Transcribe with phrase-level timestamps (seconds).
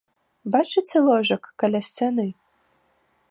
[0.55, 2.27] Бачыце ложак каля сцяны?